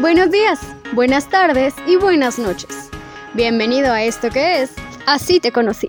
[0.00, 0.60] Buenos días,
[0.92, 2.88] buenas tardes y buenas noches.
[3.34, 4.70] Bienvenido a esto que es
[5.06, 5.88] Así te conocí.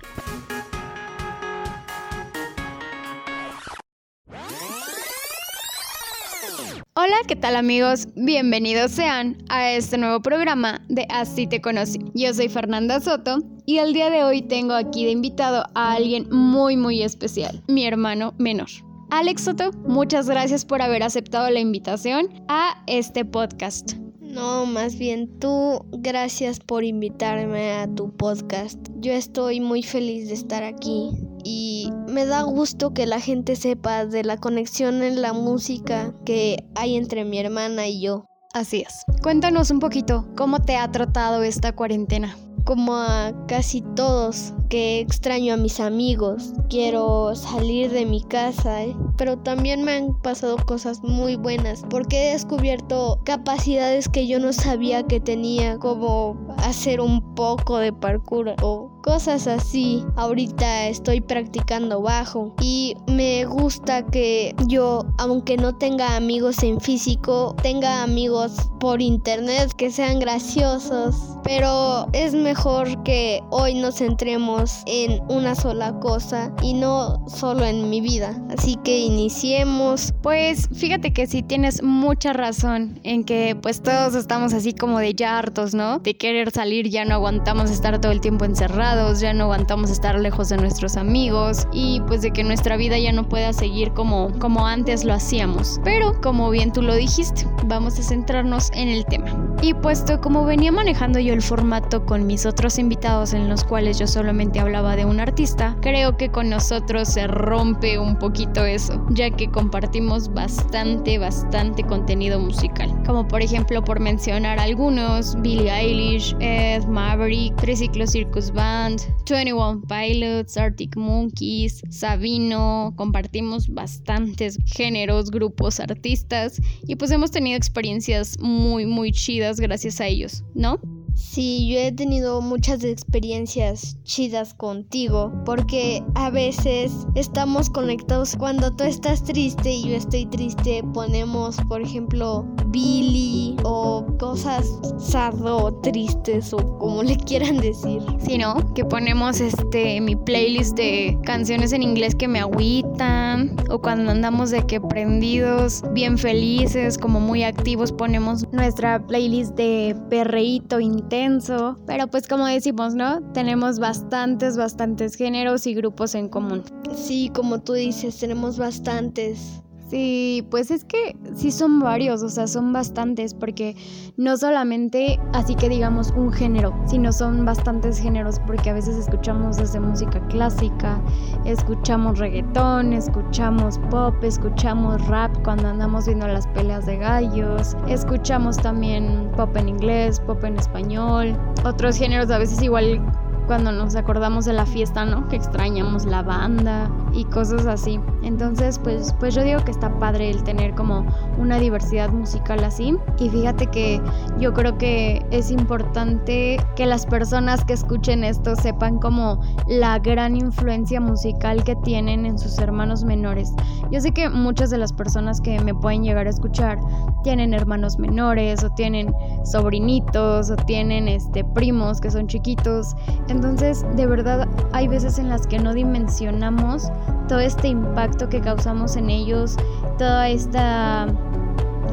[6.95, 8.07] Hola, ¿qué tal amigos?
[8.15, 11.99] Bienvenidos sean a este nuevo programa de Así te conocí.
[12.15, 13.37] Yo soy Fernanda Soto
[13.67, 17.85] y el día de hoy tengo aquí de invitado a alguien muy muy especial, mi
[17.85, 18.69] hermano menor.
[19.11, 23.93] Alex Soto, muchas gracias por haber aceptado la invitación a este podcast.
[24.21, 28.77] No, más bien tú, gracias por invitarme a tu podcast.
[28.97, 31.09] Yo estoy muy feliz de estar aquí
[31.43, 36.57] y me da gusto que la gente sepa de la conexión en la música que
[36.75, 38.25] hay entre mi hermana y yo.
[38.53, 39.03] Así es.
[39.23, 42.35] Cuéntanos un poquito, ¿cómo te ha tratado esta cuarentena?
[42.69, 48.95] Como a casi todos, que extraño a mis amigos, quiero salir de mi casa, ¿eh?
[49.19, 54.53] Pero también me han pasado cosas muy buenas porque he descubierto capacidades que yo no
[54.53, 60.05] sabía que tenía, como hacer un poco de parkour o cosas así.
[60.15, 67.55] Ahorita estoy practicando bajo y me gusta que yo, aunque no tenga amigos en físico,
[67.61, 71.15] tenga amigos por internet que sean graciosos.
[71.43, 77.89] Pero es mejor que hoy nos centremos en una sola cosa y no solo en
[77.89, 78.39] mi vida.
[78.49, 80.13] Así que iniciemos.
[80.21, 85.13] Pues fíjate que sí tienes mucha razón en que pues todos estamos así como de
[85.13, 85.99] ya hartos, ¿no?
[85.99, 90.19] De querer salir, ya no aguantamos estar todo el tiempo encerrados, ya no aguantamos estar
[90.19, 94.31] lejos de nuestros amigos y pues de que nuestra vida ya no pueda seguir como,
[94.39, 95.81] como antes lo hacíamos.
[95.83, 99.55] Pero como bien tú lo dijiste, vamos a centrarnos en el tema.
[99.61, 103.99] Y puesto como venía manejando yo el formato con mis otros invitados en los cuales
[103.99, 108.98] yo solamente hablaba de un artista, creo que con nosotros se rompe un poquito eso,
[109.11, 112.89] ya que compartimos bastante, bastante contenido musical.
[113.05, 120.57] Como por ejemplo, por mencionar algunos, Billie Eilish, Ed Maverick, Triciclo Circus Band, 21 Pilots,
[120.57, 129.11] Arctic Monkeys, Sabino, compartimos bastantes géneros, grupos, artistas y pues hemos tenido experiencias muy, muy
[129.11, 130.79] chidas gracias a ellos, ¿no?
[131.19, 138.85] Sí, yo he tenido muchas experiencias chidas contigo porque a veces estamos conectados cuando tú
[138.85, 146.77] estás triste y yo estoy triste, ponemos por ejemplo Billy o cosas sado tristes o
[146.77, 148.01] como le quieran decir.
[148.19, 148.73] Sí, ¿no?
[148.73, 154.51] Que ponemos este mi playlist de canciones en inglés que me agüitan o cuando andamos
[154.51, 162.07] de que prendidos, bien felices, como muy activos, ponemos nuestra playlist de perreíto intenso, pero
[162.07, 163.23] pues como decimos, ¿no?
[163.33, 166.63] Tenemos bastantes, bastantes géneros y grupos en común.
[166.95, 169.63] Sí, como tú dices, tenemos bastantes.
[169.89, 173.75] Sí, pues es que sí son varios, o sea, son bastantes, porque
[174.17, 179.57] no solamente así que digamos un género, sino son bastantes géneros, porque a veces escuchamos
[179.57, 181.01] desde música clásica,
[181.43, 189.31] escuchamos reggaetón, escuchamos pop, escuchamos rap cuando andamos viendo las peleas de gallos, escuchamos también
[189.35, 191.35] pop en inglés, pop en español,
[191.65, 193.01] otros géneros a veces igual
[193.49, 195.27] cuando nos acordamos de la fiesta, ¿no?
[195.27, 197.99] Que extrañamos la banda y cosas así.
[198.21, 201.03] Entonces, pues, pues yo digo que está padre el tener como
[201.39, 202.95] una diversidad musical así.
[203.17, 203.99] Y fíjate que
[204.37, 210.35] yo creo que es importante que las personas que escuchen esto sepan como la gran
[210.35, 213.51] influencia musical que tienen en sus hermanos menores.
[213.89, 216.79] Yo sé que muchas de las personas que me pueden llegar a escuchar
[217.23, 219.11] tienen hermanos menores o tienen
[219.43, 222.95] sobrinitos o tienen este primos que son chiquitos.
[223.21, 226.89] Entonces, de verdad, hay veces en las que no dimensionamos
[227.27, 229.55] todo este impacto que causamos en ellos,
[229.97, 231.07] toda esta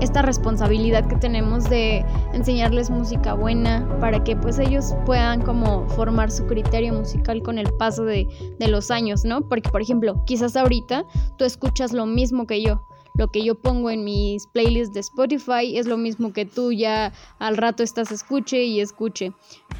[0.00, 6.30] esta responsabilidad que tenemos de enseñarles música buena para que pues ellos puedan como formar
[6.30, 8.28] su criterio musical con el paso de,
[8.58, 9.48] de los años, ¿no?
[9.48, 11.06] Porque por ejemplo, quizás ahorita
[11.38, 12.82] tú escuchas lo mismo que yo,
[13.16, 17.12] lo que yo pongo en mis playlists de Spotify es lo mismo que tú ya
[17.38, 19.32] al rato estás escuche y escuche.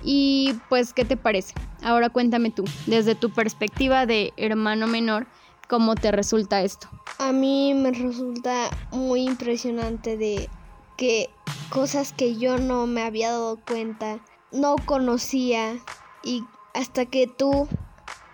[0.02, 1.54] Y pues, ¿qué te parece?
[1.82, 5.26] Ahora cuéntame tú, desde tu perspectiva de hermano menor,
[5.68, 6.88] ¿cómo te resulta esto?
[7.18, 10.48] A mí me resulta muy impresionante de
[10.96, 11.28] que
[11.70, 14.20] cosas que yo no me había dado cuenta,
[14.52, 15.78] no conocía
[16.24, 16.42] y
[16.74, 17.68] hasta que tú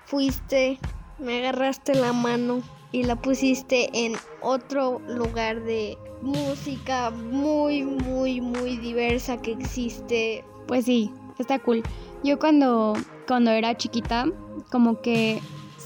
[0.05, 0.79] fuiste,
[1.19, 2.63] me agarraste la mano
[2.93, 10.45] y la pusiste en otro lugar de música muy, muy, muy diversa que existe.
[10.67, 11.83] Pues sí, está cool.
[12.23, 12.95] Yo cuando,
[13.27, 14.27] cuando era chiquita,
[14.71, 15.41] como que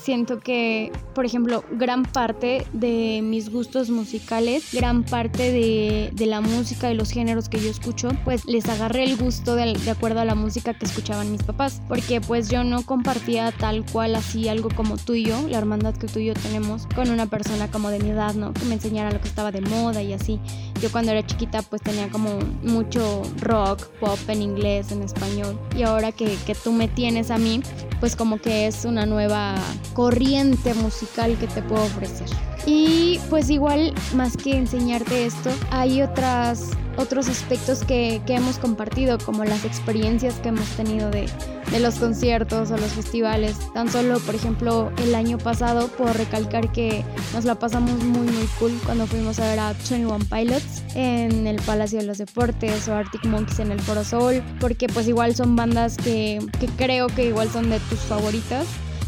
[0.06, 6.40] siento que, por ejemplo, gran parte de mis gustos musicales, gran parte de, de la
[6.40, 10.20] música, de los géneros que yo escucho, pues les agarré el gusto de, de acuerdo
[10.20, 14.48] a la música que escuchaban mis papás, porque pues yo no compartía tal cual así
[14.48, 17.68] algo como tú y yo, la hermandad que tú y yo tenemos con una persona
[17.68, 18.54] como de mi edad, ¿no?
[18.54, 20.38] Que me enseñara lo que estaba de moda y así.
[20.80, 25.58] Yo cuando era chiquita pues tenía como mucho rock, pop en inglés, en español.
[25.76, 27.60] Y ahora que, que tú me tienes a mí,
[27.98, 29.56] pues como que es una nueva
[29.96, 32.28] corriente musical que te puedo ofrecer.
[32.66, 39.16] Y pues igual, más que enseñarte esto, hay otras, otros aspectos que, que hemos compartido,
[39.16, 41.30] como las experiencias que hemos tenido de,
[41.70, 43.56] de, los conciertos o los festivales.
[43.72, 47.02] Tan solo, por ejemplo, el año pasado, puedo recalcar que
[47.32, 51.56] nos la pasamos muy, muy cool cuando fuimos a ver a 21 Pilots en el
[51.62, 55.56] Palacio de los Deportes o Arctic Monkeys en el Foro Sol, porque pues igual son
[55.56, 58.66] bandas que, que creo que igual son de tus favoritas.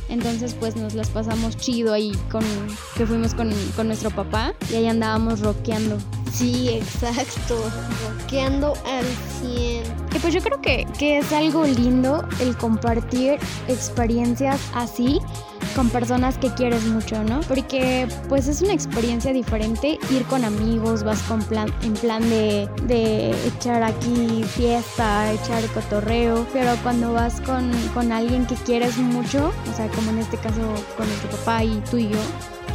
[0.08, 2.44] Entonces pues nos las pasamos chido ahí con
[2.96, 5.98] que fuimos con, con nuestro papá y ahí andábamos rockeando.
[6.38, 7.60] Sí, exacto,
[8.06, 9.04] rockeando al
[9.42, 9.82] 100.
[10.14, 15.20] Y pues yo creo que, que es algo lindo el compartir experiencias así
[15.74, 17.40] con personas que quieres mucho, ¿no?
[17.40, 22.68] Porque pues es una experiencia diferente ir con amigos, vas con plan, en plan de,
[22.84, 29.52] de echar aquí fiesta, echar cotorreo, pero cuando vas con, con alguien que quieres mucho,
[29.70, 30.60] o sea, como en este caso
[30.96, 32.18] con tu papá y tú y yo,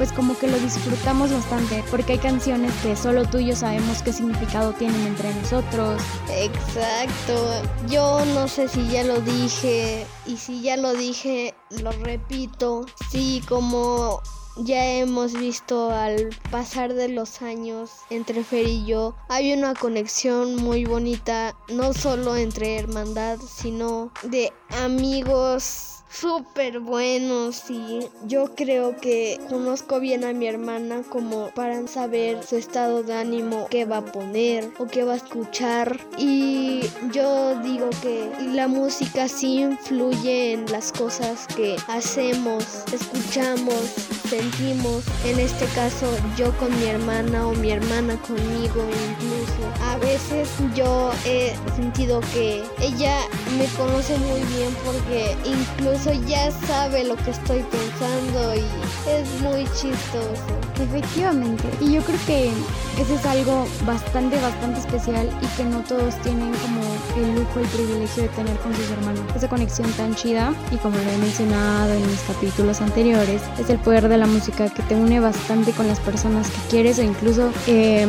[0.03, 4.03] pues como que lo disfrutamos bastante, porque hay canciones que solo tú y yo sabemos
[4.03, 6.01] qué significado tienen entre nosotros.
[6.29, 12.85] Exacto, yo no sé si ya lo dije, y si ya lo dije, lo repito,
[13.11, 14.21] sí, como
[14.57, 20.57] ya hemos visto al pasar de los años entre Fer y yo, hay una conexión
[20.57, 24.51] muy bonita, no solo entre hermandad, sino de
[24.83, 32.43] amigos súper buenos y yo creo que conozco bien a mi hermana como para saber
[32.43, 35.99] su estado de ánimo, qué va a poner o qué va a escuchar.
[36.17, 36.81] Y
[37.11, 45.39] yo digo que la música sí influye en las cosas que hacemos, escuchamos, sentimos, en
[45.39, 49.83] este caso yo con mi hermana o mi hermana conmigo incluso.
[49.83, 53.15] A veces yo he sentido que ella
[53.57, 58.63] me conoce muy bien porque incluso ya sabe lo que estoy pensando y
[59.09, 60.72] es muy chistoso.
[60.81, 61.63] Efectivamente.
[61.79, 62.51] Y yo creo que
[62.99, 66.81] eso es algo bastante, bastante especial y que no todos tienen como
[67.17, 69.23] el lujo, el privilegio de tener con sus hermanos.
[69.35, 73.77] Esa conexión tan chida y como lo he mencionado en mis capítulos anteriores, es el
[73.79, 77.51] poder de la música que te une bastante con las personas que quieres o incluso
[77.67, 78.07] eh,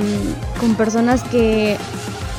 [0.58, 1.76] con personas que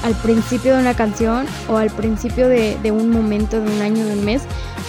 [0.03, 4.05] al principio de una canción o al principio de, de, un momento, de un año,
[4.05, 4.43] de un mes,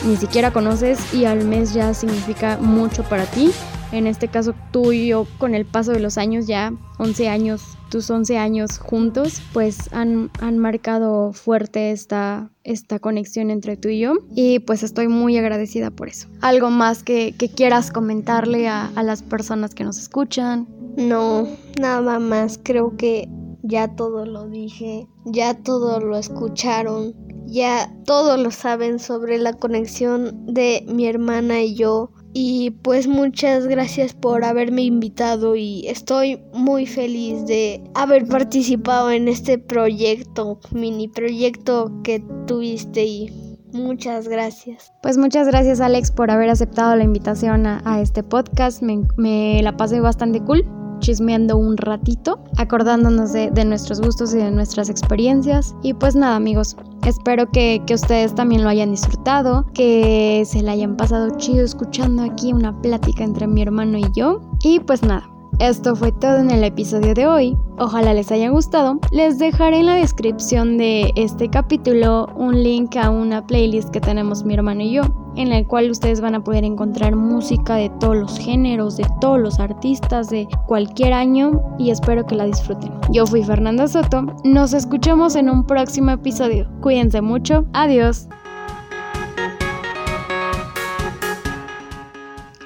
[0.05, 3.51] ni siquiera conoces y al mes ya significa mucho para ti.
[3.93, 7.63] En este caso tú y yo con el paso de los años, ya 11 años,
[7.91, 14.01] tus 11 años juntos, pues han, han marcado fuerte esta, esta conexión entre tú y
[14.01, 16.29] yo y pues estoy muy agradecida por eso.
[16.41, 20.67] ¿Algo más que, que quieras comentarle a, a las personas que nos escuchan?
[20.97, 21.47] No,
[21.79, 23.29] nada más, creo que
[23.63, 27.15] ya todo lo dije, ya todo lo escucharon,
[27.47, 32.11] ya todo lo saben sobre la conexión de mi hermana y yo.
[32.39, 39.27] Y pues muchas gracias por haberme invitado y estoy muy feliz de haber participado en
[39.27, 44.93] este proyecto, mini proyecto que tuviste y muchas gracias.
[45.01, 50.01] Pues muchas gracias Alex por haber aceptado la invitación a, este podcast, me, la pasé
[50.01, 50.63] bastante cool
[50.99, 55.75] chismeando un ratito, acordándonos de, nuestros gustos y de nuestras experiencias.
[55.83, 60.97] Y pues nada amigos, espero que, ustedes también lo hayan disfrutado, que se la hayan
[60.97, 64.41] pasado chido escuchando aquí una plática entre mi hermano y yo.
[64.63, 65.31] Y pues nada.
[65.59, 67.57] Esto fue todo en el episodio de hoy.
[67.79, 68.99] Ojalá les haya gustado.
[69.11, 74.45] Les dejaré en la descripción de este capítulo un link a una playlist que tenemos
[74.45, 75.03] mi hermano y yo,
[75.37, 79.39] en la cual ustedes van a poder encontrar música de todos los géneros, de todos
[79.39, 82.93] los artistas, de cualquier año y espero que la disfruten.
[83.11, 84.23] Yo fui Fernanda Soto.
[84.45, 86.69] Nos escuchamos en un próximo episodio.
[86.81, 87.67] Cuídense mucho.
[87.73, 88.29] Adiós.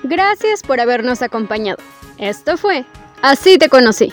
[0.04, 1.78] Gracias por habernos acompañado.
[2.18, 2.84] Esto fue
[3.22, 4.12] Así te conocí.